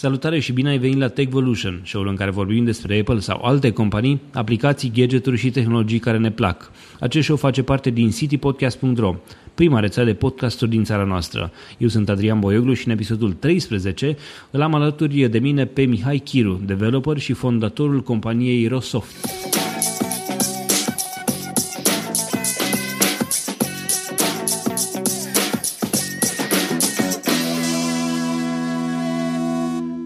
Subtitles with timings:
[0.00, 3.70] Salutare și bine ai venit la Techvolution, show-ul în care vorbim despre Apple sau alte
[3.70, 6.70] companii, aplicații, gadgeturi și tehnologii care ne plac.
[7.00, 9.14] Acest show face parte din citypodcast.ro,
[9.54, 11.50] prima rețea de podcasturi din țara noastră.
[11.78, 14.16] Eu sunt Adrian Boioglu și în episodul 13
[14.50, 19.28] îl am alături de mine pe Mihai Chiru, developer și fondatorul companiei Rosoft.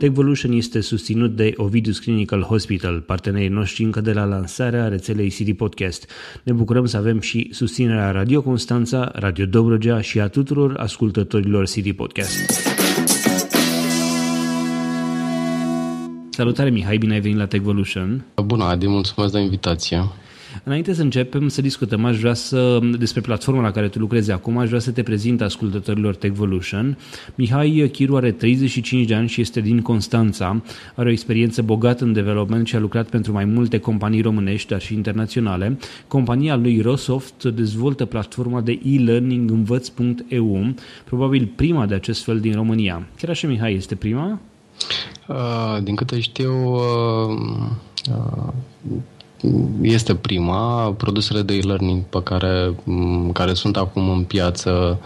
[0.05, 5.55] Techvolution este susținut de Ovidus Clinical Hospital, partenerii noștri încă de la lansarea rețelei City
[5.55, 6.11] Podcast.
[6.43, 11.93] Ne bucurăm să avem și susținerea Radio Constanța, Radio Dobrogea și a tuturor ascultătorilor City
[11.93, 12.51] Podcast.
[16.31, 18.25] Salutare Mihai, bine ai venit la Techvolution.
[18.45, 20.05] Bună, Adi, mulțumesc de invitație.
[20.63, 24.59] Înainte să începem să discutăm, aș vrea să, despre platforma la care tu lucrezi acum,
[24.59, 26.99] aș vrea să te prezint ascultătorilor Techvolution.
[27.35, 30.63] Mihai Chiru are 35 de ani și este din Constanța,
[30.95, 34.81] are o experiență bogată în development și a lucrat pentru mai multe companii românești, dar
[34.81, 35.79] și internaționale.
[36.09, 40.75] Compania lui Rosoft dezvoltă platforma de e-learning învăț.eu,
[41.05, 43.07] probabil prima de acest fel din România.
[43.17, 44.41] Chiar așa, Mihai, este prima?
[45.29, 47.39] Uh, din câte știu, uh,
[48.11, 48.53] uh,
[49.83, 50.93] este prima.
[50.93, 52.75] Produsele de e-learning pe care,
[53.33, 55.01] care sunt acum în piață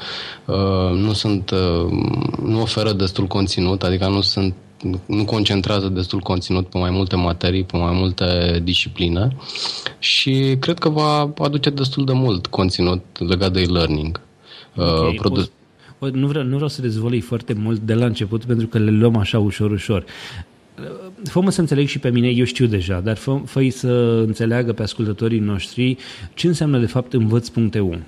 [0.45, 1.91] uh, nu sunt uh,
[2.42, 4.55] nu oferă destul conținut, adică nu sunt
[5.06, 9.36] nu concentrează destul conținut pe mai multe materii, pe mai multe discipline
[9.98, 14.20] și cred că va aduce destul de mult conținut legat de e-learning.
[14.75, 15.50] Uh, okay, Produs...
[16.12, 19.17] Nu vreau, nu vreau să dezvolui foarte mult de la început pentru că le luăm
[19.17, 20.05] așa ușor, ușor
[21.24, 24.82] fă să înțeleg și pe mine, eu știu deja, dar fă, fă să înțeleagă pe
[24.82, 25.96] ascultătorii noștri
[26.34, 27.98] ce înseamnă de fapt învăț.eu.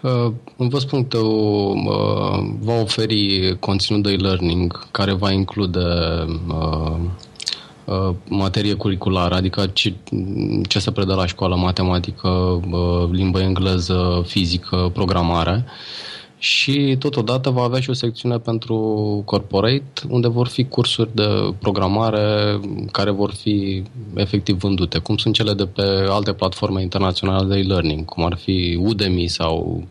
[0.00, 5.84] Uh, învăț.eu uh, va oferi conținut de e-learning care va include
[6.48, 6.96] uh,
[7.84, 9.94] uh, materie curriculară, adică ce,
[10.68, 15.64] ce se predă la școală, matematică, uh, limbă engleză, fizică, programare.
[15.66, 15.72] Uh,
[16.42, 18.76] și totodată va avea și o secțiune pentru
[19.24, 21.26] corporate, unde vor fi cursuri de
[21.58, 22.60] programare
[22.92, 23.82] care vor fi
[24.14, 28.78] efectiv vândute, cum sunt cele de pe alte platforme internaționale de e-learning, cum ar fi
[28.82, 29.82] Udemy sau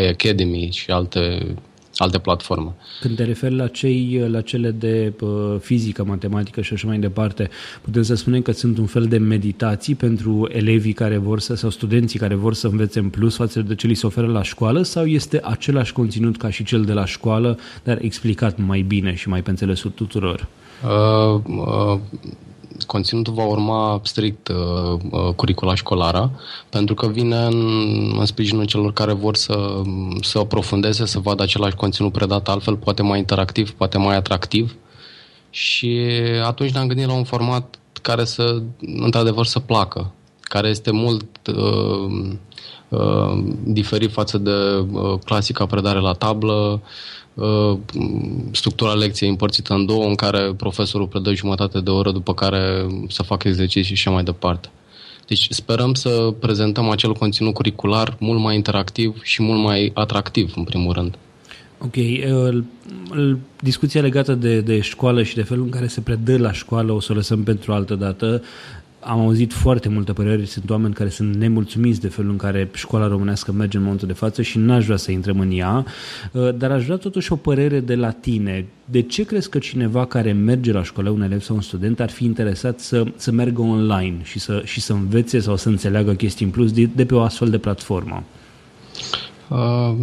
[0.00, 1.54] iAcademy și alte
[2.00, 2.74] alte platforme.
[3.00, 7.50] Când te referi la, cei, la cele de uh, fizică, matematică și așa mai departe,
[7.82, 11.70] putem să spunem că sunt un fel de meditații pentru elevii care vor să, sau
[11.70, 14.82] studenții care vor să învețe în plus față de ce li se oferă la școală
[14.82, 19.28] sau este același conținut ca și cel de la școală, dar explicat mai bine și
[19.28, 20.46] mai pe înțelesul tuturor?
[20.84, 21.98] Uh, uh,
[22.86, 26.30] conținutul va urma strict uh, uh, curicula școlară,
[26.68, 29.82] pentru că vine în, în sprijinul celor care vor să,
[30.20, 34.76] să aprofundeze, să vadă același conținut predat altfel, poate mai interactiv, poate mai atractiv.
[35.50, 36.10] Și
[36.44, 38.62] atunci ne-am gândit la un format care să,
[38.96, 42.30] într-adevăr, să placă, care este mult uh,
[42.88, 46.88] uh, diferit față de uh, clasica predare la tablă, Uh,
[48.52, 53.22] structura lecției împărțită în două, în care profesorul predă jumătate de oră, după care să
[53.22, 54.68] facă exerciții și așa mai departe.
[55.26, 60.64] Deci sperăm să prezentăm acel conținut curricular mult mai interactiv și mult mai atractiv, în
[60.64, 61.14] primul rând.
[61.78, 61.94] Ok.
[61.96, 62.62] Uh,
[63.60, 67.00] discuția legată de, de școală și de felul în care se predă la școală o
[67.00, 68.42] să o lăsăm pentru altă dată
[69.00, 73.08] am auzit foarte multe păreri, sunt oameni care sunt nemulțumiți de felul în care școala
[73.08, 75.84] românească merge în momentul de față și n-aș vrea să intrăm în ea,
[76.32, 78.66] uh, dar aș vrea totuși o părere de la tine.
[78.84, 82.10] De ce crezi că cineva care merge la școală, un elev sau un student, ar
[82.10, 86.44] fi interesat să, să meargă online și să, și să învețe sau să înțeleagă chestii
[86.44, 88.22] în plus de, de pe o astfel de platformă?
[89.48, 89.94] Uh,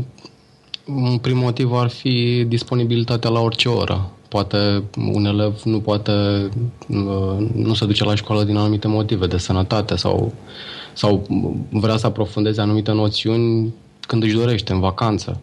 [0.86, 4.84] un prim motiv ar fi disponibilitatea la orice oră poate
[5.14, 6.12] un elev nu poate
[6.88, 10.34] uh, nu se duce la școală din anumite motive de sănătate sau,
[10.94, 11.28] sau
[11.70, 15.40] vrea să aprofundeze anumite noțiuni când își dorește, în vacanță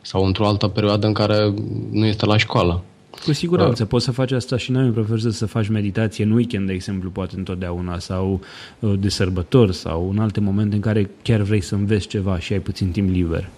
[0.00, 1.54] sau într-o altă perioadă în care
[1.90, 2.82] nu este la școală.
[3.24, 6.66] Cu siguranță, uh, poți să faci asta și noi profesor să faci meditație în weekend,
[6.66, 8.40] de exemplu, poate întotdeauna, sau
[8.78, 12.52] uh, de sărbători, sau în alte momente în care chiar vrei să înveți ceva și
[12.52, 13.48] ai puțin timp liber.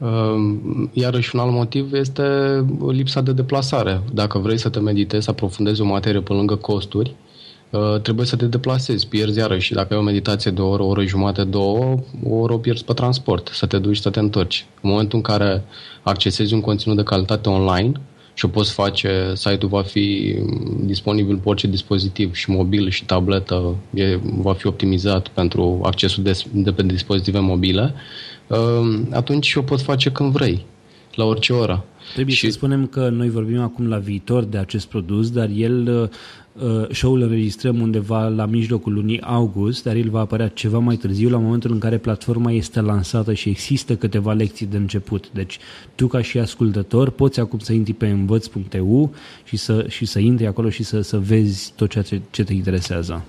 [0.00, 2.22] Ehm, iarăși un alt motiv este
[2.88, 4.00] lipsa de deplasare.
[4.12, 7.14] Dacă vrei să te meditezi, să aprofundezi o materie pe lângă costuri,
[7.70, 9.72] eh, trebuie să te deplasezi, pierzi iarăși.
[9.72, 11.94] Dacă ai o meditație de o oră, o oră jumate, două,
[12.24, 14.66] o oră o pierzi pe transport, să te duci, să te întorci.
[14.82, 15.64] În momentul în care
[16.02, 17.92] accesezi un conținut de calitate online
[18.34, 20.36] și o poți face, site-ul va fi
[20.80, 26.42] disponibil pe orice dispozitiv și mobil și tabletă, e, va fi optimizat pentru accesul de,
[26.52, 28.35] de pe dispozitive mobile, Ehm,
[29.10, 30.64] atunci o pot face când vrei.
[31.14, 31.84] la orice oră.
[32.12, 32.46] Trebuie și...
[32.46, 36.10] să spunem că noi vorbim acum la viitor de acest produs, dar el
[36.52, 41.28] uh, show-ul înregistrăm undeva la mijlocul lunii august, dar el va apărea ceva mai târziu,
[41.28, 45.30] la momentul în care platforma este lansată și există câteva lecții de început.
[45.32, 45.58] Deci
[45.94, 49.14] tu ca și ascultător poți acum să intri pe învăț.eu
[49.44, 52.52] și să, și să intri acolo și să, să vezi tot ceea ce, ce te
[52.52, 53.24] interesează.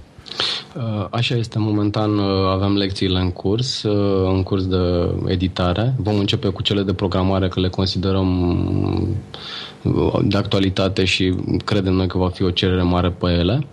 [0.75, 4.77] Uh, așa este, momentan uh, avem lecțiile în curs, uh, în curs de
[5.25, 5.93] editare.
[5.97, 9.17] Vom începe cu cele de programare, că le considerăm
[10.23, 11.35] de actualitate și
[11.65, 13.67] credem noi că va fi o cerere mare pe ele.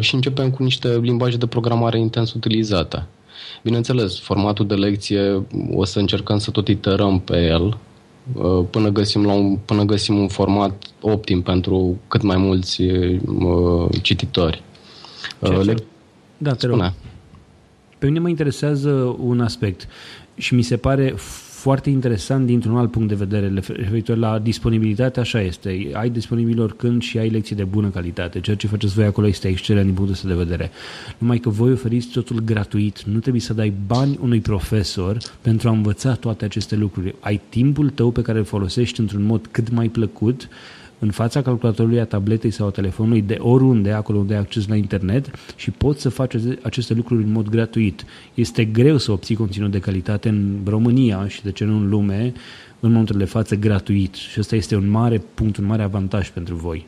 [0.00, 3.06] Și începem cu niște limbaje de programare intens utilizate.
[3.62, 7.76] Bineînțeles, formatul de lecție o să încercăm să tot iterăm pe el,
[8.70, 12.82] până găsim, la un, până găsim un format optim pentru cât mai mulți
[14.02, 14.62] cititori.
[15.42, 15.84] Ce, ce?
[16.38, 16.92] Da, te rog.
[17.98, 19.88] Pe mine mă interesează un aspect
[20.34, 21.14] și mi se pare
[21.62, 25.90] foarte interesant dintr-un alt punct de vedere referitor la disponibilitate, așa este.
[25.92, 28.40] Ai disponibil oricând și ai lecții de bună calitate.
[28.40, 30.70] Ceea ce faceți voi acolo este excelent din punctul ăsta de vedere.
[31.18, 33.02] Numai că voi oferiți totul gratuit.
[33.02, 37.14] Nu trebuie să dai bani unui profesor pentru a învăța toate aceste lucruri.
[37.20, 40.48] Ai timpul tău pe care îl folosești într-un mod cât mai plăcut
[41.02, 44.76] în fața calculatorului, a tabletei sau a telefonului, de oriunde, acolo unde ai acces la
[44.76, 48.04] internet și poți să faci aceste lucruri în mod gratuit.
[48.34, 52.32] Este greu să obții conținut de calitate în România și de ce nu în lume,
[52.80, 54.14] în momentul de față, gratuit.
[54.14, 56.86] Și ăsta este un mare punct, un mare avantaj pentru voi.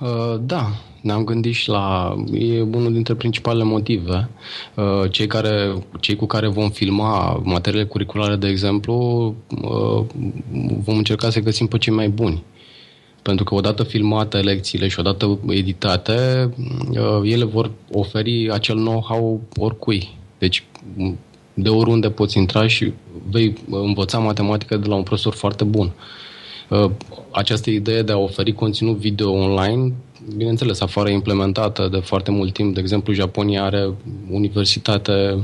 [0.00, 0.66] Uh, da,
[1.02, 2.14] ne-am gândit și la...
[2.32, 4.28] E unul dintre principalele motive.
[4.74, 8.94] Uh, cei, care, cei cu care vom filma materiile curriculare, de exemplu,
[9.62, 10.04] uh,
[10.84, 12.42] vom încerca să găsim pe cei mai buni.
[13.26, 16.50] Pentru că odată filmate lecțiile și odată editate,
[16.90, 20.08] uh, ele vor oferi acel know-how oricui.
[20.38, 20.64] Deci
[21.54, 22.92] de oriunde poți intra și
[23.30, 25.92] vei învăța matematică de la un profesor foarte bun.
[26.68, 26.90] Uh,
[27.30, 29.92] această idee de a oferi conținut video online,
[30.36, 32.74] bineînțeles, afară implementată de foarte mult timp.
[32.74, 33.90] De exemplu, Japonia are
[34.30, 35.42] universitate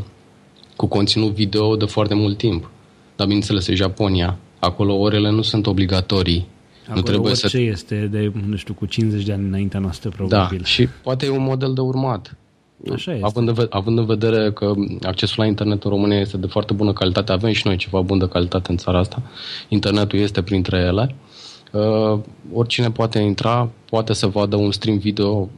[0.76, 2.70] cu conținut video de foarte mult timp.
[3.16, 4.38] Dar, bineînțeles, e Japonia.
[4.58, 6.46] Acolo orele nu sunt obligatorii
[6.82, 7.58] Acolo nu trebuie orice să...
[7.58, 10.58] este de, nu știu, cu 50 de ani înaintea noastră, probabil.
[10.58, 12.36] Da, și poate e un model de urmat.
[12.92, 13.24] Așa este.
[13.24, 16.92] Având în, având în vedere că accesul la internet în România este de foarte bună
[16.92, 19.22] calitate, avem și noi ceva bun de calitate în țara asta,
[19.68, 21.14] internetul este printre ele,
[21.72, 22.18] uh,
[22.52, 25.48] oricine poate intra, poate să vadă un stream video,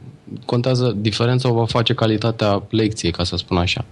[0.45, 3.85] contează, diferența o va face calitatea lecției, ca să spun așa.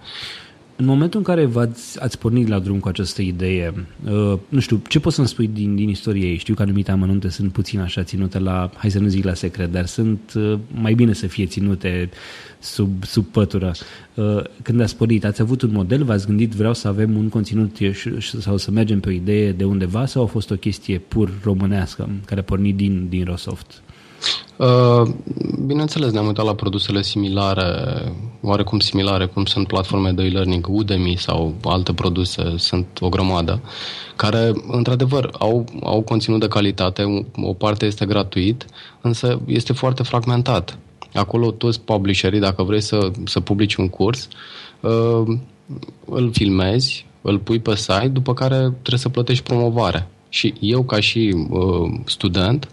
[0.76, 4.82] În momentul în care v-ați, ați pornit la drum cu această idee, uh, nu știu,
[4.88, 6.36] ce poți să-mi spui din, din istorie ei?
[6.36, 9.72] Știu că anumite amănunte sunt puțin așa ținute la, hai să nu zic la secret,
[9.72, 12.10] dar sunt uh, mai bine să fie ținute
[12.58, 13.72] sub, sub pătură.
[14.14, 17.76] Uh, când ați pornit, ați avut un model, v-ați gândit vreau să avem un conținut
[18.18, 22.08] sau să mergem pe o idee de undeva sau a fost o chestie pur românească
[22.24, 23.82] care a pornit din, din Rosoft?
[23.86, 23.93] Uh,
[25.66, 28.02] bineînțeles, ne-am uitat la produsele similare,
[28.42, 33.60] oarecum similare, cum sunt platforme de e-learning, Udemy sau alte produse, sunt o grămadă,
[34.16, 38.66] care, într-adevăr, au, au conținut de calitate, o parte este gratuit,
[39.00, 40.78] însă este foarte fragmentat.
[41.14, 44.28] Acolo toți publisherii, dacă vrei să, să publici un curs,
[44.80, 45.36] uh,
[46.04, 50.08] îl filmezi, îl pui pe site, după care trebuie să plătești promovare.
[50.28, 52.68] Și eu, ca și uh, student,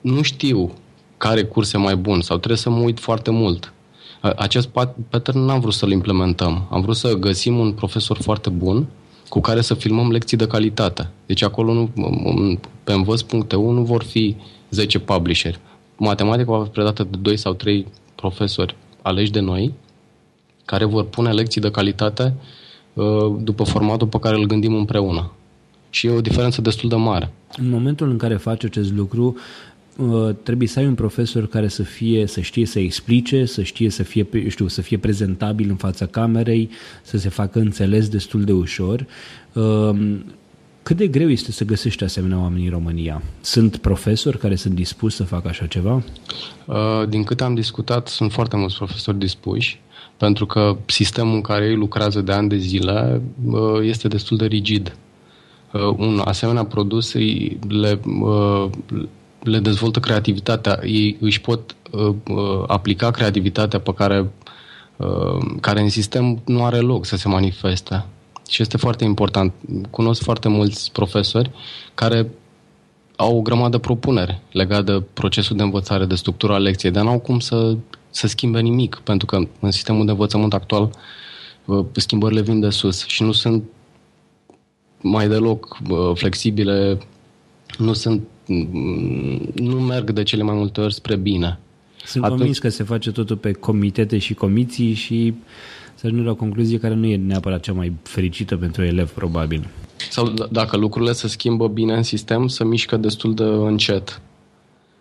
[0.00, 0.72] nu știu
[1.20, 3.72] care curs e mai bun sau trebuie să mă uit foarte mult.
[4.20, 4.68] Acest
[5.08, 6.66] pattern n-am vrut să-l implementăm.
[6.70, 8.86] Am vrut să găsim un profesor foarte bun
[9.28, 11.10] cu care să filmăm lecții de calitate.
[11.26, 11.90] Deci acolo nu,
[12.84, 14.36] pe învăț.eu nu vor fi
[14.70, 15.58] 10 publisheri.
[15.96, 19.74] Matematica va fi predată de 2 sau 3 profesori aleși de noi,
[20.64, 22.34] care vor pune lecții de calitate
[22.92, 23.04] uh,
[23.38, 25.32] după formatul pe care îl gândim împreună.
[25.90, 27.32] Și e o diferență destul de mare.
[27.56, 29.69] În momentul în care faci acest lucru, Uh,
[30.42, 34.02] trebuie să ai un profesor care să fie, să știe să explice, să știe să
[34.02, 36.70] fie, știu, să fie prezentabil în fața camerei,
[37.02, 39.06] să se facă înțeles destul de ușor.
[39.52, 40.18] Uh,
[40.82, 43.22] cât de greu este să găsești asemenea oameni în România?
[43.40, 46.02] Sunt profesori care sunt dispuși să facă așa ceva?
[46.66, 49.80] Uh, din câte am discutat, sunt foarte mulți profesori dispuși,
[50.16, 53.22] pentru că sistemul în care ei lucrează de ani de zile
[53.82, 54.96] este destul de rigid.
[55.96, 57.12] Un asemenea produs
[57.68, 58.00] le,
[59.42, 64.30] le dezvoltă creativitatea, ei își pot uh, uh, aplica creativitatea pe care,
[64.96, 68.04] uh, care în sistem nu are loc să se manifeste.
[68.48, 69.52] Și este foarte important.
[69.90, 71.50] Cunosc foarte mulți profesori
[71.94, 72.30] care
[73.16, 77.18] au o grămadă de propuneri legate de procesul de învățare, de structura lecției, dar n-au
[77.18, 77.76] cum să,
[78.10, 80.90] să schimbe nimic, pentru că în sistemul de învățământ actual
[81.64, 83.62] uh, schimbările vin de sus și nu sunt
[85.02, 85.78] mai deloc
[86.14, 86.98] flexibile,
[87.78, 88.22] nu sunt
[89.54, 91.58] nu merg de cele mai multe ori spre bine.
[92.04, 92.38] Sunt Atunci...
[92.38, 95.34] convins că se face totul pe comitete și comiții și
[95.94, 99.68] să ajungem la o concluzie care nu e neapărat cea mai fericită pentru elev, probabil.
[100.10, 104.20] Sau d- dacă lucrurile se schimbă bine în sistem, se mișcă destul de încet.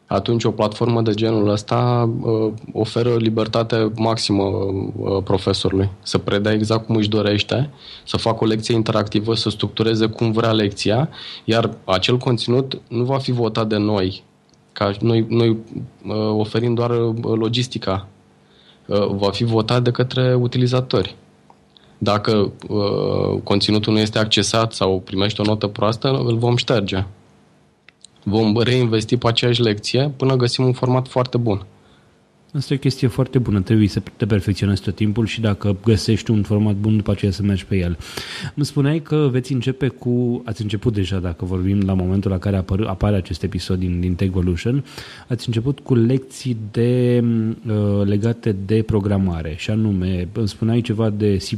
[0.09, 5.89] Atunci o platformă de genul ăsta uh, oferă libertate maximă uh, profesorului.
[6.03, 7.69] Să predea exact cum își dorește,
[8.05, 11.09] să facă o lecție interactivă, să structureze cum vrea lecția,
[11.43, 14.23] iar acel conținut nu va fi votat de noi,
[14.71, 18.07] ca noi, noi uh, oferim doar uh, logistica.
[18.85, 21.15] Uh, va fi votat de către utilizatori.
[21.97, 27.05] Dacă uh, conținutul nu este accesat sau primește o notă proastă, îl vom șterge.
[28.29, 31.65] Vom reinvesti pe aceeași lecție până găsim un format foarte bun.
[32.53, 36.31] Asta e o chestie foarte bună, trebuie să te perfecționezi tot timpul și dacă găsești
[36.31, 37.97] un format bun, după aceea să mergi pe el.
[38.55, 42.57] Îmi spuneai că veți începe cu, ați început deja, dacă vorbim la momentul la care
[42.57, 44.85] apar, apare acest episod din, din Techvolution,
[45.27, 47.23] ați început cu lecții de,
[47.67, 51.57] uh, legate de programare și anume, îmi spuneai ceva de C++,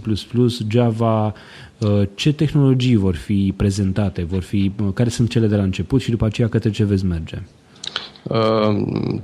[0.70, 1.26] Java,
[1.78, 6.02] uh, ce tehnologii vor fi prezentate, vor fi, uh, care sunt cele de la început
[6.02, 7.36] și după aceea către ce veți merge?
[7.36, 7.62] Uh,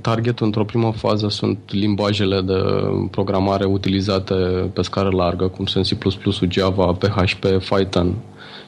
[0.00, 2.62] targetul într-o primă fază sunt limbajele de
[3.10, 4.34] programare utilizate
[4.72, 5.96] pe scară largă, cum sunt C++,
[6.48, 8.14] Java, PHP, Python,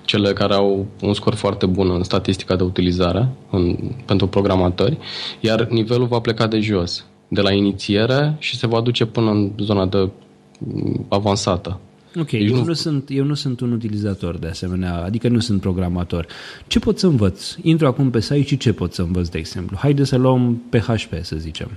[0.05, 4.99] cele care au un scor foarte bun în statistica de utilizare în, pentru programatori,
[5.41, 9.51] iar nivelul va pleca de jos, de la inițiere și se va duce până în
[9.59, 10.11] zona de
[10.59, 11.81] mm, avansată.
[12.19, 12.65] Ok, eu nu...
[12.65, 16.27] nu, sunt, eu nu sunt un utilizator de asemenea, adică nu sunt programator.
[16.67, 17.55] Ce pot să învăț?
[17.63, 19.77] Intru acum pe site și ce pot să învăț, de exemplu?
[19.77, 21.71] Haide să luăm PHP, să zicem.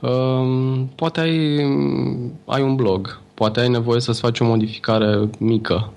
[0.00, 1.56] Um, poate ai,
[2.44, 5.92] ai un blog, poate ai nevoie să-ți faci o modificare mică.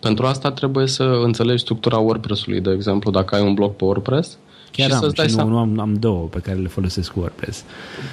[0.00, 4.38] Pentru asta trebuie să înțelegi structura WordPress-ului, de exemplu, dacă ai un blog pe WordPress,
[4.76, 7.12] Chiar și am, să-ți dai și nu, nu am, am două pe care le folosesc
[7.12, 7.64] cu WordPress.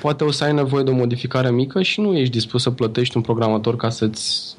[0.02, 3.16] Poate o să ai nevoie de o modificare mică și nu ești dispus să plătești
[3.16, 4.56] un programator ca să-ți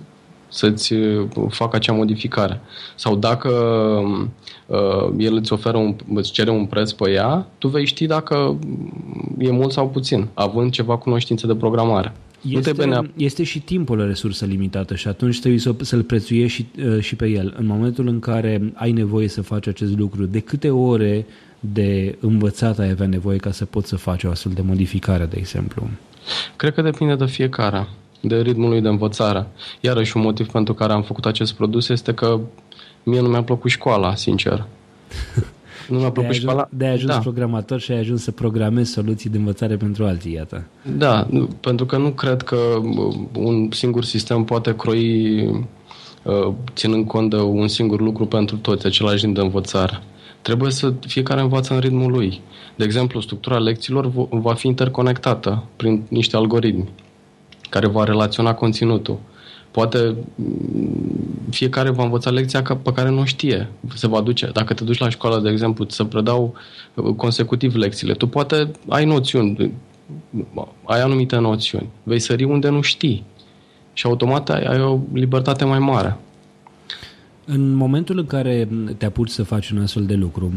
[0.49, 2.61] să-ți uh, facă acea modificare.
[2.95, 3.49] Sau dacă
[4.67, 8.59] uh, el îți oferă un, îți cere un preț pe ea, tu vei ști dacă
[9.39, 12.13] e mult sau puțin, având ceva cunoștințe de programare.
[12.49, 16.87] Este, nu este și timpul o resursă limitată și atunci trebuie să, să-l prețuiești și,
[16.87, 17.55] uh, și pe el.
[17.59, 21.27] În momentul în care ai nevoie să faci acest lucru, de câte ore
[21.65, 25.37] de învățat ai avea nevoie ca să poți să faci o astfel de modificare, de
[25.39, 25.89] exemplu?
[26.57, 27.89] Cred că depinde de fiecare,
[28.21, 29.47] de ritmul lui de învățare.
[29.81, 32.41] Iarăși un motiv pentru care am făcut acest produs este că
[33.03, 34.65] mie nu mi-a plăcut școala, sincer.
[35.89, 36.69] Nu mi-a plăcut de școala.
[36.71, 37.19] De ai ajuns da.
[37.19, 40.65] programator și ai ajuns să programezi soluții de învățare pentru alții, iată.
[40.97, 41.29] Da,
[41.61, 42.57] pentru că nu cred că
[43.37, 45.43] un singur sistem poate croi
[46.23, 50.03] uh, ținând cont de un singur lucru pentru toți, același ritm de învățare.
[50.43, 52.41] Trebuie să fiecare învață în ritmul lui.
[52.77, 56.89] De exemplu, structura lecțiilor va fi interconectată prin niște algoritmi
[57.73, 59.19] care va relaționa conținutul.
[59.71, 63.69] Poate mm, fiecare va învăța lecția pe care nu o știe.
[63.95, 64.51] Se va duce.
[64.53, 66.55] Dacă te duci la școală, de exemplu, să predau
[66.95, 69.73] uh, consecutiv lecțiile, tu poate ai noțiuni,
[70.85, 71.89] ai anumite noțiuni.
[72.03, 73.25] Vei sări unde nu știi.
[73.93, 76.19] Și automat ai, ai o libertate mai mare.
[77.45, 80.53] În momentul în care te apuci să faci un astfel de lucru,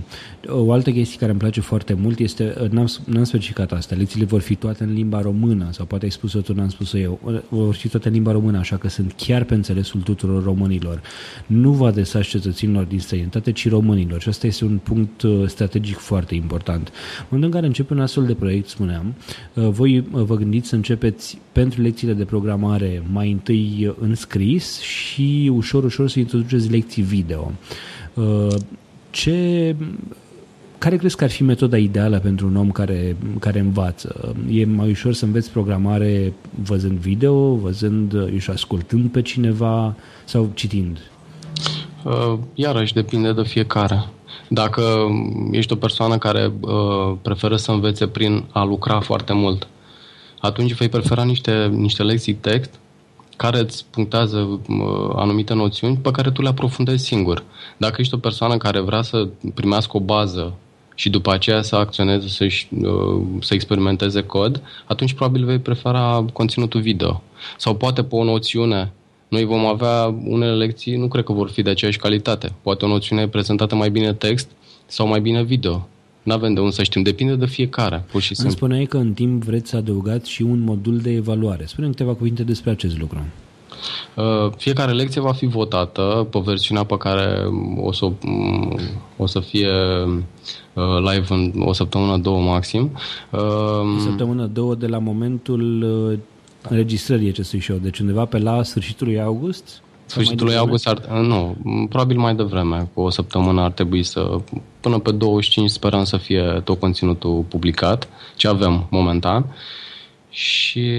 [0.47, 4.41] o altă chestie care îmi place foarte mult este, n-am, n-am specificat asta, lecțiile vor
[4.41, 7.87] fi toate în limba română, sau poate ai spus-o tu, n-am spus-o eu, vor fi
[7.87, 11.01] toate în limba română, așa că sunt chiar pe înțelesul tuturor românilor.
[11.45, 14.21] Nu vă adresați cetățenilor din străinătate, ci românilor.
[14.21, 16.87] Și asta este un punct uh, strategic foarte important.
[16.87, 19.13] În momentul în care începe un astfel de proiect, spuneam,
[19.53, 24.79] uh, voi uh, vă gândiți să începeți pentru lecțiile de programare mai întâi în scris
[24.79, 27.51] și ușor, ușor să introduceți lecții video.
[28.13, 28.55] Uh,
[29.09, 29.75] ce,
[30.77, 34.35] care crezi că ar fi metoda ideală pentru un om care, care învață?
[34.49, 40.97] E mai ușor să înveți programare văzând video, văzând și ascultând pe cineva sau citind?
[42.03, 44.05] Uh, iarăși depinde de fiecare.
[44.49, 44.81] Dacă
[45.51, 49.67] ești o persoană care uh, preferă să învețe prin a lucra foarte mult,
[50.39, 52.79] atunci vei prefera niște, niște lecții text
[53.35, 54.59] care îți punctează
[55.15, 57.43] anumite noțiuni pe care tu le aprofundezi singur.
[57.77, 60.53] Dacă ești o persoană care vrea să primească o bază
[60.95, 66.81] și după aceea să acționeze, să, uh, să experimenteze cod, atunci probabil vei prefera conținutul
[66.81, 67.21] video.
[67.57, 68.93] Sau poate pe o noțiune.
[69.27, 72.53] Noi vom avea unele lecții, nu cred că vor fi de aceeași calitate.
[72.61, 74.49] Poate o noțiune prezentată mai bine text
[74.85, 75.87] sau mai bine video.
[76.25, 78.45] Nu avem de unde să știm, depinde de fiecare, pur și simplu.
[78.45, 81.65] Îmi spuneai că în timp vreți să adăugați și un modul de evaluare.
[81.65, 83.19] Spune câteva cuvinte despre acest lucru.
[84.15, 87.43] Uh, fiecare lecție va fi votată pe versiunea pe care
[87.77, 88.79] o să, mm,
[89.17, 89.69] o să fie
[90.73, 92.91] uh, live în o săptămână, două maxim.
[93.97, 95.83] O săptămână, două de la momentul
[96.69, 99.83] înregistrării acestui show, deci undeva pe la sfârșitul lui august?
[100.05, 101.55] Sfârșitul lui august, ar, nu,
[101.89, 104.37] probabil mai devreme, cu o săptămână ar trebui să,
[104.79, 109.55] până pe 25 sperăm să fie tot conținutul publicat, ce avem momentan.
[110.29, 110.91] Și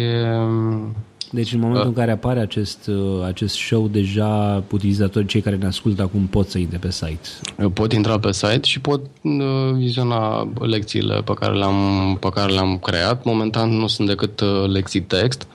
[1.37, 1.89] deci în momentul uh.
[1.89, 6.49] în care apare acest, uh, acest show, deja utilizatorii, cei care ne ascultă acum, pot
[6.49, 7.29] să intre pe site.
[7.73, 9.43] Pot intra pe site și pot uh,
[9.75, 13.25] viziona lecțiile pe care le-am, pe care le-am creat.
[13.25, 15.47] Momentan nu sunt decât uh, lecții text,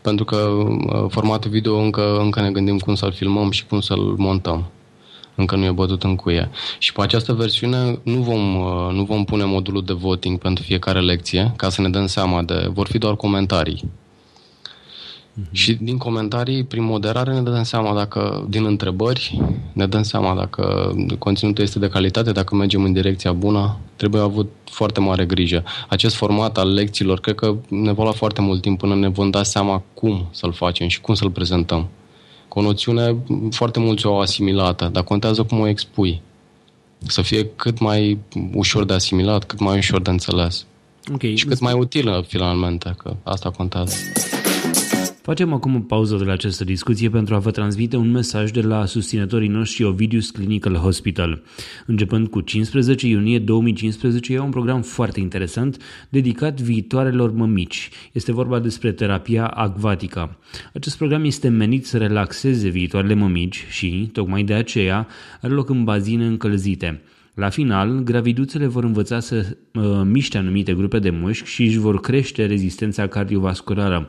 [0.00, 4.14] pentru că uh, formatul video încă, încă ne gândim cum să-l filmăm și cum să-l
[4.16, 4.70] montăm
[5.38, 6.50] încă nu e bătut în cuie.
[6.78, 11.00] Și pe această versiune nu vom, uh, nu vom pune modulul de voting pentru fiecare
[11.00, 12.68] lecție, ca să ne dăm seama de...
[12.72, 13.90] vor fi doar comentarii.
[15.38, 15.52] Mm-hmm.
[15.52, 19.40] Și din comentarii, prin moderare, ne dăm seama dacă, din întrebări,
[19.72, 23.78] ne dăm seama dacă conținutul este de calitate, dacă mergem în direcția bună.
[23.96, 25.64] Trebuie avut foarte mare grijă.
[25.88, 29.30] Acest format al lecțiilor, cred că ne va lua foarte mult timp până ne vom
[29.30, 31.88] da seama cum să-l facem și cum să-l prezentăm.
[32.48, 33.16] Cu o noțiune
[33.50, 36.20] foarte mulți o asimilată, dar contează cum o expui.
[36.98, 38.18] Să fie cât mai
[38.54, 40.66] ușor de asimilat, cât mai ușor de înțeles.
[41.14, 41.34] Okay.
[41.36, 43.94] Și cât mai utilă, finalmente, că asta contează.
[45.28, 48.60] Facem acum o pauză de la această discuție pentru a vă transmite un mesaj de
[48.60, 51.42] la susținătorii noștri Ovidius Clinical Hospital.
[51.86, 57.90] Începând cu 15 iunie 2015, e un program foarte interesant dedicat viitoarelor mămici.
[58.12, 60.38] Este vorba despre terapia acvatica.
[60.74, 65.06] Acest program este menit să relaxeze viitoarele mămici și, tocmai de aceea,
[65.40, 67.02] are loc în bazine încălzite.
[67.34, 72.00] La final, graviduțele vor învăța să uh, miște anumite grupe de mușchi și își vor
[72.00, 74.08] crește rezistența cardiovasculară.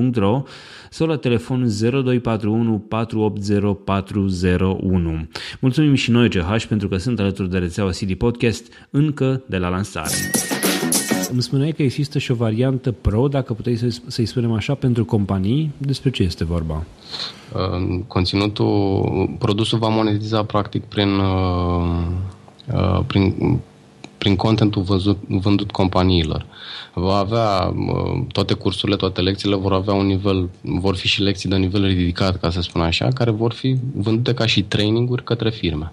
[0.00, 0.42] www.ovidius-ch.ro
[0.90, 5.28] sau la telefon 0241 480 401.
[5.60, 9.68] Mulțumim și noi CH pentru că sunt alături de rețeaua CD Podcast încă de la
[9.68, 10.14] lansare.
[11.32, 15.04] Îmi spuneai că există și o variantă pro, dacă puteai să, să-i spunem așa, pentru
[15.04, 15.72] companii.
[15.78, 16.84] Despre ce este vorba?
[18.06, 22.06] Conținutul, produsul va monetiza practic prin, uh,
[22.72, 23.34] uh, prin,
[24.20, 26.46] prin contentul văzut, vândut companiilor.
[26.94, 31.48] Va avea uh, toate cursurile, toate lecțiile vor avea un nivel, vor fi și lecții
[31.48, 35.50] de nivel ridicat, ca să spun așa, care vor fi vândute ca și traininguri către
[35.50, 35.92] firme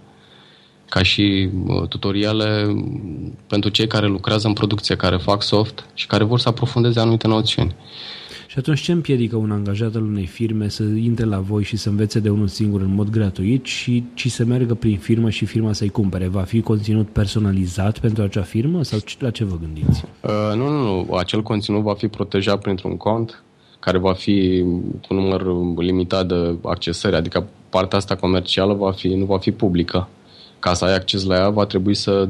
[0.89, 1.49] ca și
[1.89, 2.75] tutoriale
[3.47, 7.27] pentru cei care lucrează în producție, care fac soft și care vor să aprofundeze anumite
[7.27, 7.75] noțiuni.
[8.47, 11.89] Și atunci ce împiedică un angajat al unei firme să intre la voi și să
[11.89, 15.73] învețe de unul singur în mod gratuit și ci să meargă prin firmă și firma
[15.73, 16.27] să-i cumpere?
[16.27, 20.03] Va fi conținut personalizat pentru acea firmă sau la ce vă gândiți?
[20.21, 21.15] Uh, nu, nu, nu.
[21.15, 23.43] Acel conținut va fi protejat printr-un cont
[23.79, 24.63] care va fi
[25.07, 25.45] cu număr
[25.77, 30.07] limitat de accesări, adică partea asta comercială va fi, nu va fi publică
[30.59, 32.29] ca să ai acces la ea, va trebui să,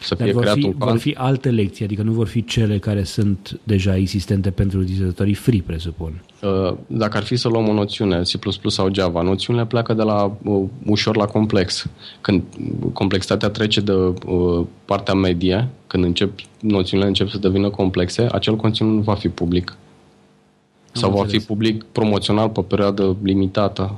[0.00, 0.90] să fie creat fi, un cont.
[0.90, 5.34] Vor fi alte lecții, adică nu vor fi cele care sunt deja existente pentru utilizatorii
[5.34, 6.22] free, presupun.
[6.42, 10.36] Uh, dacă ar fi să luăm o noțiune, C++ sau Java, noțiunile pleacă de la
[10.42, 11.86] uh, ușor la complex.
[12.20, 12.42] Când
[12.92, 18.94] complexitatea trece de uh, partea medie, când încep, noțiunile încep să devină complexe, acel conținut
[18.94, 19.70] nu va fi public.
[19.70, 21.32] Am sau înțeles.
[21.32, 23.96] va fi public promoțional pe o perioadă limitată.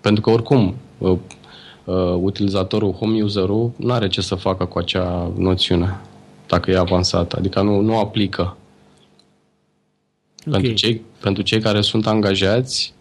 [0.00, 0.74] Pentru că oricum
[1.86, 6.00] uh, utilizatorul, home user-ul, nu are ce să facă cu acea noțiune,
[6.46, 7.36] dacă e avansată.
[7.38, 8.56] Adică nu, nu aplică.
[10.46, 10.60] Okay.
[10.60, 12.94] Pentru, cei, pentru cei care sunt angajați,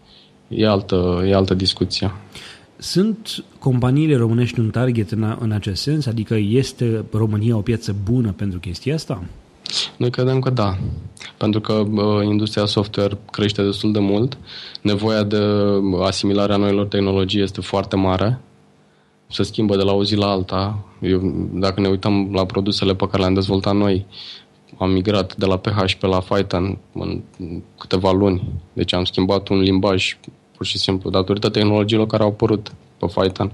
[0.47, 2.11] e altă, e altă discuție.
[2.77, 6.05] Sunt companiile românești un target în, în acest sens?
[6.05, 9.23] Adică este România o piață bună pentru chestia asta?
[9.97, 10.77] Noi credem că da,
[11.37, 14.37] pentru că uh, industria software crește destul de mult,
[14.81, 15.41] nevoia de
[16.01, 18.39] asimilare a noilor tehnologii este foarte mare,
[19.35, 20.85] se schimbă de la o zi la alta.
[21.01, 24.05] Eu, dacă ne uităm la produsele pe care le-am dezvoltat noi,
[24.77, 27.21] am migrat de la PHP la Python în
[27.77, 28.43] câteva luni.
[28.73, 30.17] Deci am schimbat un limbaj
[30.57, 33.51] pur și simplu datorită tehnologiilor care au apărut pe Python.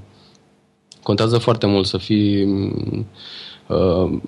[1.04, 2.44] Contează foarte mult să fii
[3.67, 4.20] uh,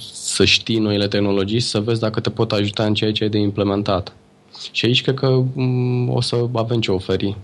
[0.00, 3.30] să știi noile tehnologii și să vezi dacă te pot ajuta în ceea ce ai
[3.30, 4.16] de implementat.
[4.70, 7.36] Și aici cred că mm, o să avem ce oferi.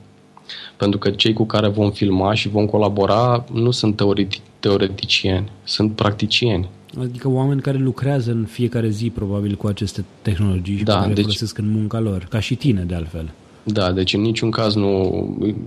[0.77, 5.93] Pentru că cei cu care vom filma și vom colabora nu sunt teoreti- teoreticieni, sunt
[5.93, 6.69] practicieni.
[7.01, 11.15] Adică oameni care lucrează în fiecare zi probabil cu aceste tehnologii și da, care le
[11.15, 13.33] deci, folosesc în munca lor, ca și tine de altfel.
[13.63, 15.11] Da, deci în niciun caz nu...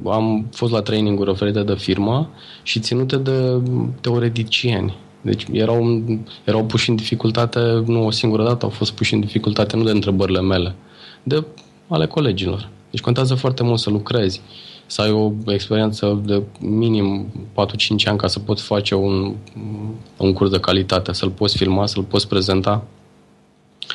[0.05, 2.29] Am fost la training-uri oferite de firmă
[2.63, 3.61] și ținute de
[4.01, 4.95] teoreticieni.
[5.21, 6.03] Deci erau,
[6.43, 9.91] erau puși în dificultate, nu o singură dată, au fost puși în dificultate nu de
[9.91, 10.75] întrebările mele,
[11.23, 11.45] de
[11.87, 12.69] ale colegilor.
[12.97, 14.41] Deci contează foarte mult să lucrezi,
[14.85, 17.55] să ai o experiență de minim 4-5
[18.05, 19.35] ani ca să poți face un,
[20.17, 22.83] un curs de calitate, să-l poți filma, să-l poți prezenta.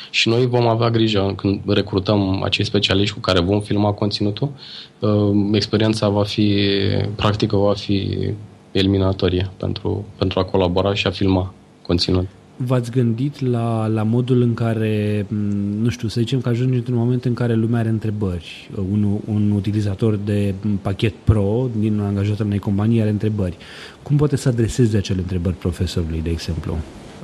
[0.09, 4.51] Și noi vom avea grijă când recrutăm acei specialiști cu care vom filma conținutul,
[4.99, 6.61] uh, experiența va fi,
[7.15, 8.29] practică va fi
[8.71, 12.27] eliminatorie pentru, pentru a colabora și a filma conținut.
[12.57, 15.25] V-ați gândit la, la modul în care,
[15.81, 18.69] nu știu, să zicem că ajunge într-un moment în care lumea are întrebări.
[18.91, 23.57] Un, un utilizator de pachet pro din un angajat al unei companii are întrebări.
[24.03, 26.77] Cum poate să adreseze acele întrebări profesorului, de exemplu?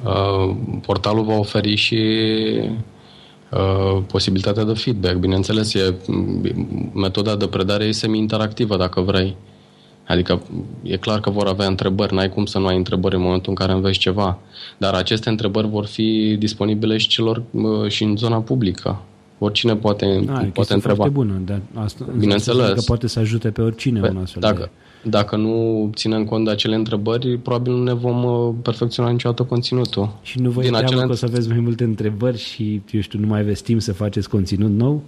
[0.03, 1.97] Uh, portalul va oferi și
[3.51, 5.15] uh, posibilitatea de feedback.
[5.15, 5.93] Bineînțeles, e,
[6.93, 9.35] metoda de predare e semi-interactivă, dacă vrei.
[10.09, 10.41] Adică
[10.81, 13.55] e clar că vor avea întrebări, n-ai cum să nu ai întrebări în momentul în
[13.55, 14.39] care înveți ceva.
[14.77, 17.43] Dar aceste întrebări vor fi disponibile și celor
[17.87, 19.01] și în zona publică.
[19.39, 20.95] Oricine poate, A, poate întreba.
[20.95, 22.69] foarte bună, dar asta Bineînțeles.
[22.69, 24.69] că poate să ajute pe oricine pe, un astfel dacă,
[25.03, 25.09] de...
[25.09, 30.15] dacă nu ținem cont de acele întrebări, probabil nu ne vom uh, perfecționa niciodată conținutul.
[30.21, 31.01] Și nu vă Din acele...
[31.01, 33.93] că o să aveți mai multe întrebări și, eu știu, nu mai aveți timp să
[33.93, 35.03] faceți conținut nou?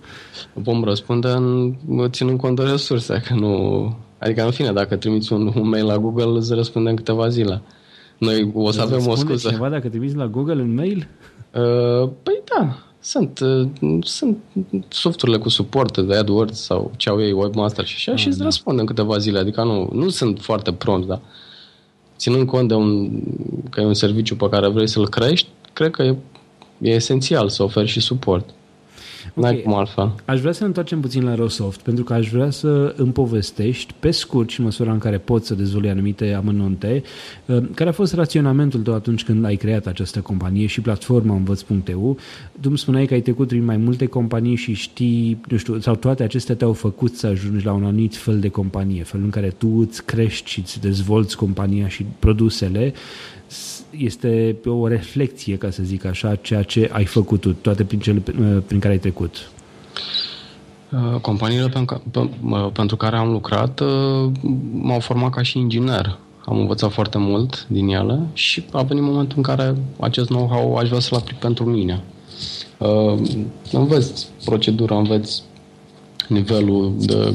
[0.53, 1.75] Vom răspunde în,
[2.09, 5.97] ținând cont de resurse, că nu Adică, în fine, dacă trimiți un, un mail la
[5.97, 7.61] Google, îți răspunde în câteva zile.
[8.17, 9.47] Noi o să avem o scuză.
[9.47, 11.07] cineva dacă trimiți la Google un mail?
[11.53, 13.67] Uh, păi da, sunt, uh,
[14.01, 14.37] sunt
[14.87, 18.37] softurile cu suport de AdWords sau ce au ei, Webmaster și așa, ah, și îți
[18.37, 18.43] da.
[18.43, 19.39] răspunde în câteva zile.
[19.39, 21.21] Adică nu, nu sunt foarte prompt, da.
[22.17, 23.09] Ținând cont de un,
[23.69, 26.15] că e un serviciu pe care vrei să-l crești, cred că e,
[26.81, 28.49] e esențial să oferi și suport.
[29.33, 29.61] Okay.
[29.61, 30.15] cum altfel.
[30.25, 33.93] Aș vrea să ne întoarcem puțin la Rosoft, pentru că aș vrea să îmi povestești,
[33.99, 37.03] pe scurt și în măsura în care poți să dezvolui anumite amănunte,
[37.45, 42.17] uh, care a fost raționamentul tău atunci când ai creat această companie și platforma învăț.eu.
[42.51, 45.95] Tu îmi spuneai că ai trecut prin mai multe companii și știi, nu știu, sau
[45.95, 49.47] toate acestea te-au făcut să ajungi la un anumit fel de companie, felul în care
[49.47, 52.93] tu îți crești și îți dezvolți compania și produsele
[53.97, 58.19] este o reflexie, ca să zic așa, ceea ce ai făcut tu, toate prin, cele
[58.67, 59.51] prin care ai trecut.
[60.91, 61.71] Uh, companiile
[62.73, 64.31] pentru care am lucrat uh,
[64.71, 66.17] m-au format ca și inginer.
[66.45, 70.87] Am învățat foarte mult din ele și a venit momentul în care acest know-how aș
[70.87, 72.03] vrea să-l aplic pentru mine.
[72.77, 73.13] Uh,
[73.71, 75.43] înveți procedura, înveți
[76.27, 77.33] nivelul de,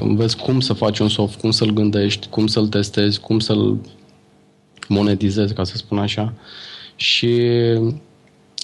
[0.00, 3.76] înveți cum să faci un soft, cum să-l gândești, cum să-l testezi, cum să-l
[4.88, 6.32] monetizez, ca să spun așa.
[6.96, 7.40] Și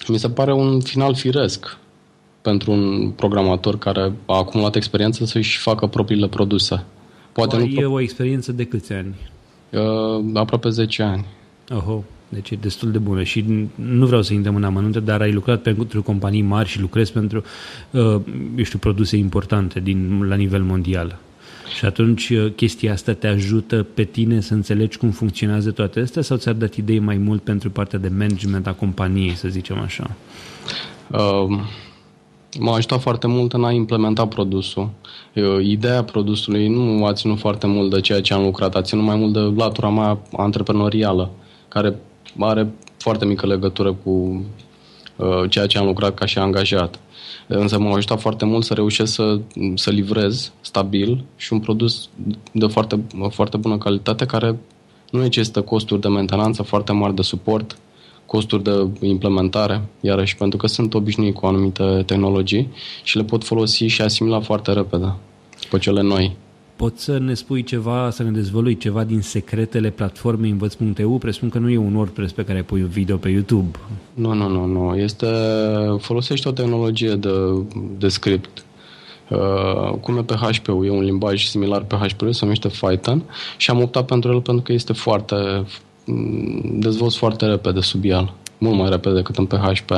[0.09, 1.77] mi se pare un final firesc
[2.43, 6.85] pentru un programator care a acumulat experiență să-și facă propriile produse.
[7.33, 9.15] Poate nu e o experiență de câți ani?
[9.71, 11.25] Uh, aproape 10 ani.
[11.71, 15.33] Oho, deci e destul de bună și nu vreau să intrăm în amănunte, dar ai
[15.33, 17.43] lucrat pentru companii mari și lucrezi pentru,
[17.91, 18.01] uh,
[18.57, 21.19] eu știu, produse importante din, la nivel mondial.
[21.77, 26.23] Și atunci uh, chestia asta te ajută pe tine să înțelegi cum funcționează toate astea
[26.23, 30.11] sau ți-ar dat idei mai mult pentru partea de management a companiei, să zicem așa?
[31.11, 31.59] Uh,
[32.59, 34.91] m-a ajutat foarte mult în a implementa produsul.
[35.35, 39.05] Uh, ideea produsului nu a ținut foarte mult de ceea ce am lucrat, a ținut
[39.05, 41.31] mai mult de latura mea antreprenorială,
[41.69, 41.97] care
[42.39, 44.41] are foarte mică legătură cu uh,
[45.49, 47.01] ceea ce am lucrat ca și angajat.
[47.47, 49.41] Însă m-a ajutat foarte mult să reușesc să,
[49.75, 52.09] să livrez stabil și un produs
[52.53, 54.59] de foarte, foarte bună calitate care
[55.11, 57.79] nu necesită costuri de mentenanță foarte mari de suport,
[58.27, 62.69] costuri de implementare, iarăși pentru că sunt obișnuit cu anumite tehnologii
[63.03, 65.15] și le pot folosi și asimila foarte repede
[65.71, 66.37] pe cele noi
[66.83, 71.19] Poți să ne spui ceva, să ne dezvălui ceva din secretele platformei învăț.eu?
[71.19, 73.79] Presupun că nu e un WordPress pe care pui video pe YouTube.
[74.15, 74.97] Nu, nu, nu, nu.
[74.97, 75.27] Este,
[75.99, 77.31] folosește o tehnologie de,
[77.99, 78.65] de script
[79.29, 83.23] Uh, cum e PHP, e un limbaj similar PHP, se numește Python
[83.57, 85.35] și am optat pentru el pentru că este foarte
[86.05, 89.91] mm, dezvolți foarte repede sub el, mult mai repede decât în PHP.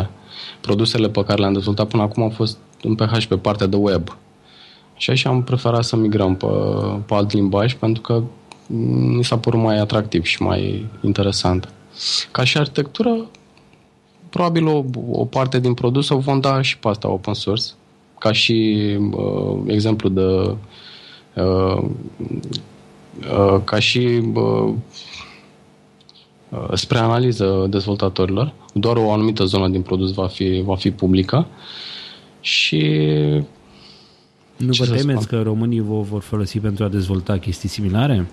[0.61, 4.17] Produsele pe care le-am dezvoltat până acum au fost în PHP, partea de web.
[4.97, 6.47] Și așa am preferat să migrăm pe,
[7.07, 8.23] pe alt limbaj pentru că
[8.67, 11.73] mi s-a părut mai atractiv și mai interesant.
[12.31, 13.27] Ca și arhitectură,
[14.31, 17.65] probabil o, o parte din produs o vom da și pe asta open source,
[18.19, 18.79] ca și
[19.11, 20.57] uh, exemplu de
[21.35, 21.83] uh,
[23.31, 24.73] uh, ca și uh,
[26.49, 28.53] uh, spre analiză dezvoltatorilor.
[28.73, 31.47] Doar o anumită zonă din produs va fi, va fi publică
[32.41, 33.01] și
[34.57, 38.27] nu vă temeți că românii vă vor folosi pentru a dezvolta chestii similare?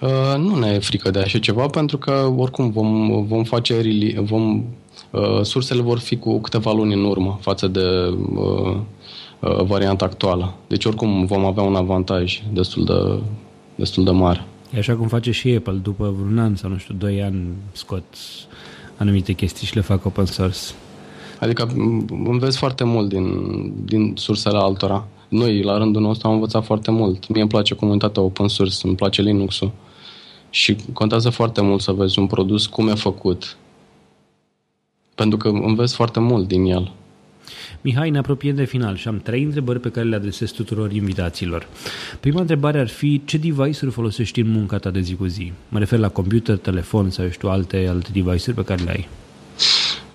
[0.00, 3.82] Uh, nu ne e frică de așa ceva, pentru că oricum vom, vom face
[4.20, 4.64] vom,
[5.10, 8.76] uh, sursele vor fi cu câteva luni în urmă față de uh,
[9.40, 10.54] uh, varianta actuală.
[10.66, 13.22] Deci oricum vom avea un avantaj destul de,
[13.74, 14.44] destul de mare.
[14.74, 18.04] E așa cum face și Apple, după vreun an sau nu știu, doi ani scot
[18.96, 20.58] anumite chestii și le fac open source.
[21.40, 21.72] Adică
[22.24, 23.26] înveți foarte mult din,
[23.84, 25.06] din sursele altora.
[25.28, 27.28] Noi, la rândul nostru, am învățat foarte mult.
[27.28, 29.70] Mie îmi place comunitatea open source, îmi place Linux-ul.
[30.50, 33.56] Și contează foarte mult să vezi un produs cum e făcut.
[35.14, 36.92] Pentru că înveți foarte mult din el.
[37.80, 41.68] Mihai, ne apropiem de final și am trei întrebări pe care le adresez tuturor invitațiilor.
[42.20, 45.52] Prima întrebare ar fi ce device-uri folosești în munca ta de zi cu zi?
[45.68, 49.08] Mă refer la computer, telefon sau, eu știu, alte, alte device-uri pe care le ai.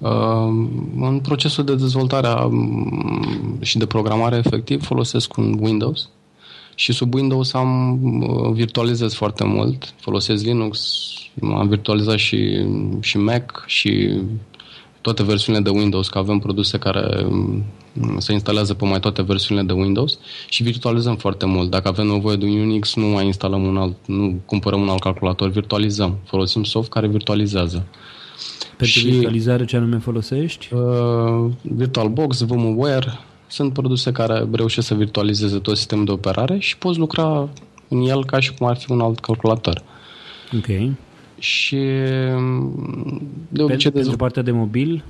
[0.03, 0.09] Uh,
[0.99, 6.09] în procesul de dezvoltare um, și de programare efectiv folosesc un Windows
[6.75, 11.03] și sub Windows am uh, virtualizez foarte mult, folosesc Linux,
[11.41, 12.65] am virtualizat și,
[12.99, 14.19] și Mac și
[15.01, 17.63] toate versiunile de Windows, că avem produse care mm,
[18.17, 21.69] se instalează pe mai toate versiunile de Windows și virtualizăm foarte mult.
[21.69, 25.01] Dacă avem nevoie de un Unix, nu mai instalăm un alt, nu cumpărăm un alt
[25.01, 26.17] calculator, virtualizăm.
[26.25, 27.87] Folosim soft care virtualizează.
[28.83, 30.73] Pentru și, virtualizare ce anume folosești?
[30.73, 36.99] Uh, VirtualBox, VMware, sunt produse care reușesc să virtualizeze tot sistemul de operare și poți
[36.99, 37.49] lucra
[37.87, 39.83] în el ca și cum ar fi un alt calculator.
[40.57, 40.95] Ok.
[41.39, 41.77] Și
[43.47, 43.91] de obicei...
[43.91, 45.03] Pentru, pentru partea de mobil?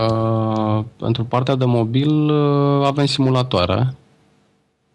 [0.00, 3.94] Uh, pentru partea de mobil uh, avem simulatoare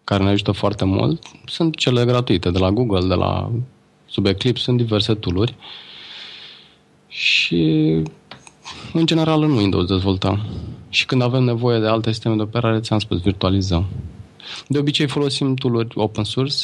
[0.04, 1.24] care ne ajută foarte mult.
[1.46, 3.52] Sunt cele gratuite de la Google, de la
[4.06, 5.56] sub Eclipse, sunt diverse tooluri.
[7.10, 7.63] Și
[8.93, 10.45] în general în Windows dezvoltăm.
[10.89, 13.86] Și când avem nevoie de alte sisteme de operare, ți-am spus, virtualizăm.
[14.67, 16.56] De obicei folosim tooluri open source,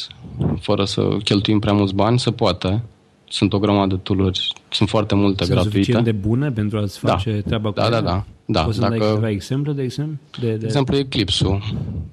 [0.60, 2.84] fără să cheltuim prea mulți bani, se poate
[3.30, 5.92] sunt o grămadă de tooluri, sunt foarte multe sunt gratuite.
[5.92, 7.12] Sunt de bune pentru a-ți da.
[7.12, 7.42] face da.
[7.42, 8.26] treaba cu Da, da, da.
[8.46, 8.64] da.
[8.64, 9.18] Poți să Dacă...
[9.22, 10.18] dai exemple, de exemplu?
[10.40, 10.56] De, de...
[10.56, 11.62] de exemplu, Eclipse-ul.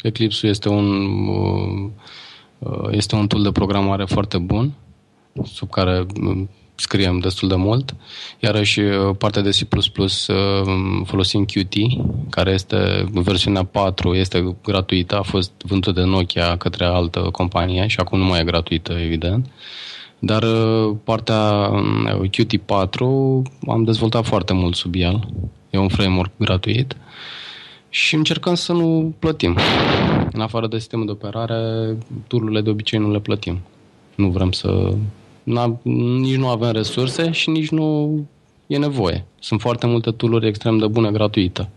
[0.03, 0.89] Eclipse-ul este un,
[2.59, 4.73] uh, este un tool de programare foarte bun,
[5.45, 6.49] sub care um,
[6.83, 7.95] scriem destul de mult.
[8.39, 10.37] Iarăși, uh, partea de C++ uh,
[11.05, 11.75] folosim Qt,
[12.31, 18.01] care este versiunea 4, este gratuită, a fost vândută de Nokia către altă companie și
[18.01, 19.47] acum nu mai e gratuită, evident.
[20.19, 23.01] Dar uh, partea um, Qt4
[23.69, 25.29] am dezvoltat foarte mult sub el.
[25.71, 26.97] E un framework gratuit
[27.89, 29.57] și încercăm să nu plătim.
[30.33, 33.59] În afară de sistemul de operare, tururile de obicei nu le plătim.
[34.15, 34.95] Nu vrem să...
[35.83, 38.19] nici nu avem resurse și nici nu
[38.67, 39.25] e nevoie.
[39.41, 41.69] Sunt foarte multe tooluri extrem de bune gratuite.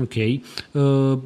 [0.00, 0.14] Ok.
[0.72, 1.18] Uh,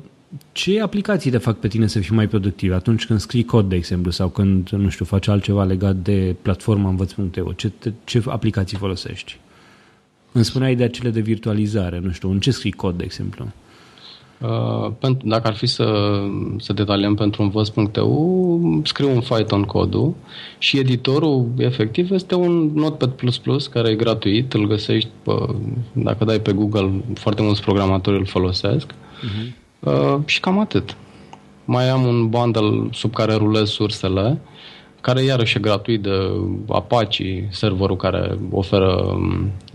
[0.52, 3.76] ce aplicații te fac pe tine să fii mai productiv atunci când scrii cod, de
[3.76, 7.52] exemplu, sau când, nu știu, faci altceva legat de platforma învăț.eu?
[7.52, 7.72] Ce,
[8.04, 9.38] ce aplicații folosești?
[10.32, 13.52] Îmi spuneai de acele de virtualizare, nu știu, în ce scrii cod, de exemplu?
[14.42, 16.18] Uh, pentru, dacă ar fi să,
[16.58, 20.14] să detaliem pentru învăț.eu, scriu un Python codul
[20.58, 23.14] și editorul efectiv este un Notepad++
[23.70, 25.32] care e gratuit, îl găsești, pe,
[25.92, 28.92] dacă dai pe Google, foarte mulți programatori îl folosesc.
[28.92, 29.52] Uh-huh.
[29.80, 30.96] Uh, și cam atât.
[31.64, 34.40] Mai am un bundle sub care rulez sursele,
[35.00, 36.30] care iarăși e gratuit de
[36.68, 39.18] Apache, serverul care oferă,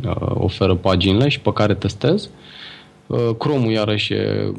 [0.06, 2.24] uh, oferă paginile și pe care testez.
[2.24, 2.30] Uh,
[3.38, 4.52] Chrome-ul iarăși e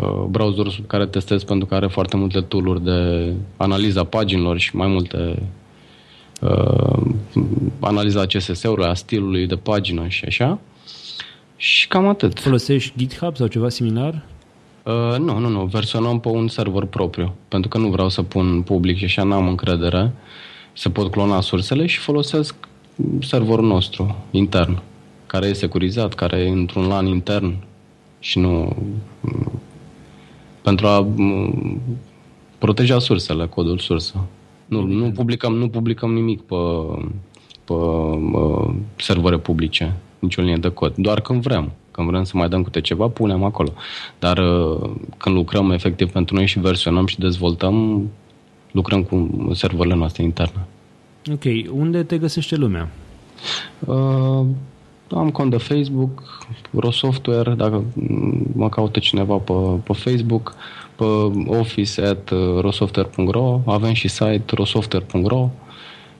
[0.00, 4.76] uh, browserul sub care testez pentru că are foarte multe tool de analiza paginilor și
[4.76, 5.42] mai multe
[6.40, 7.02] uh,
[7.80, 10.58] analiza CSS-ului, a stilului de pagină și așa.
[11.56, 12.38] Și cam atât.
[12.38, 14.22] Folosești GitHub sau ceva similar?
[14.84, 15.64] Uh, nu, nu, nu.
[15.64, 17.34] Versionăm pe un server propriu.
[17.48, 20.12] Pentru că nu vreau să pun public și așa n-am încredere.
[20.72, 22.54] Se pot clona sursele și folosesc
[23.20, 24.82] serverul nostru intern,
[25.30, 27.54] care e securizat, care e într-un LAN intern
[28.18, 28.76] și nu
[30.62, 31.08] pentru a
[32.58, 34.20] proteja sursele, codul sursă.
[34.66, 36.54] Nu, nu, publicăm, nu publicăm nimic pe,
[37.64, 41.72] pe uh, servere publice, nicio linie de cod, doar când vrem.
[41.90, 43.72] Când vrem să mai dăm câte ceva, punem acolo.
[44.18, 48.06] Dar uh, când lucrăm efectiv pentru noi și versionăm și dezvoltăm,
[48.70, 50.66] lucrăm cu serverele noastre interne.
[51.32, 51.44] Ok.
[51.72, 52.90] Unde te găsește lumea?
[53.78, 54.46] Uh,
[55.14, 56.22] am cont de Facebook,
[56.70, 57.84] RoSoftware, dacă
[58.52, 60.54] mă caută cineva pe, pe Facebook,
[60.96, 61.04] pe
[61.46, 65.50] office at rosoftware.ro, avem și site rosoftware.ro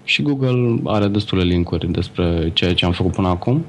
[0.05, 3.64] și Google are destule linkuri despre ceea ce am făcut până acum.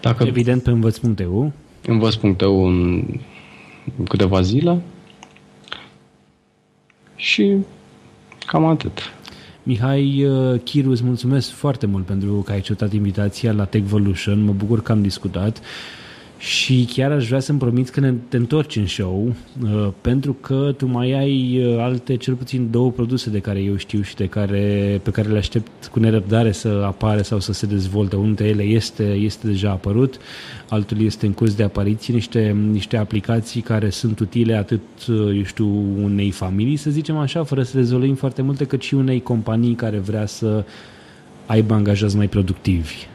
[0.00, 1.52] Dacă Evident pe învăț.eu.
[1.86, 3.04] Învăț.eu în
[4.08, 4.82] câteva zile
[7.16, 7.56] și
[8.46, 9.12] cam atât.
[9.66, 14.40] Mihai uh, Chiru, îți mulțumesc foarte mult pentru că ai acceptat invitația la Techvolution.
[14.44, 15.58] Mă bucur că am discutat.
[15.58, 15.64] Uh,
[16.44, 20.74] și chiar aș vrea să-mi promit că ne, te întorci în show, uh, pentru că
[20.76, 24.26] tu mai ai uh, alte, cel puțin două produse de care eu știu și de
[24.26, 28.16] care, pe care le aștept cu nerăbdare să apare sau să se dezvolte.
[28.16, 30.18] Unul dintre ele este, este deja apărut,
[30.68, 35.42] altul este în curs de apariție, niște, niște aplicații care sunt utile atât, uh, eu
[35.42, 35.66] știu,
[36.02, 39.98] unei familii, să zicem așa, fără să dezvolui foarte multe, cât și unei companii care
[39.98, 40.64] vrea să
[41.46, 43.12] aibă angajați mai productivi.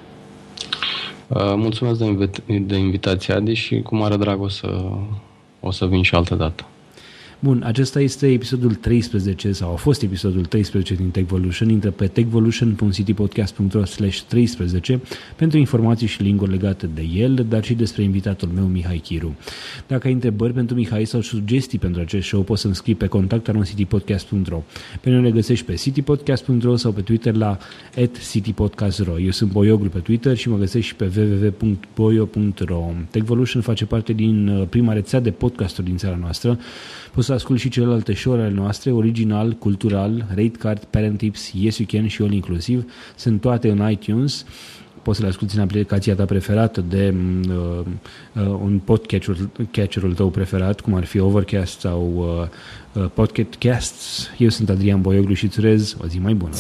[1.30, 4.92] Uh, mulțumesc de, invit- de invitația, Adi, și cu mare drag o să,
[5.60, 6.66] o să vin și altă dată.
[7.42, 11.70] Bun, acesta este episodul 13 sau a fost episodul 13 din Techvolution.
[11.70, 13.82] Intră pe techvolution.citypodcast.ro
[14.28, 15.02] 13
[15.36, 19.36] pentru informații și linguri legate de el, dar și despre invitatul meu, Mihai Chiru.
[19.88, 24.64] Dacă ai întrebări pentru Mihai sau sugestii pentru acest show, poți să-mi scrii pe contact.citypodcast.ro
[25.02, 27.58] Pe noi le găsești pe citypodcast.ro sau pe Twitter la
[28.32, 34.14] citypodcast.ro Eu sunt Boioglu pe Twitter și mă găsești și pe www.boio.ro Techvolution face parte
[34.14, 36.60] din uh, prima rețea de podcasturi din țara noastră
[37.14, 41.78] Poți să asculti și celelalte show ale noastre, original, cultural, rate card, parent tips, yes
[41.78, 42.92] you can și all inclusiv.
[43.16, 44.46] Sunt toate în iTunes
[45.02, 47.14] poți să le asculti în aplicația ta preferată de
[47.50, 47.56] uh,
[48.34, 52.14] uh, un podcatcher-ul catcher tău preferat, cum ar fi Overcast sau
[52.94, 54.30] uh, uh, Podcasts.
[54.38, 56.56] Eu sunt Adrian Boioglu și îți urez o zi mai bună.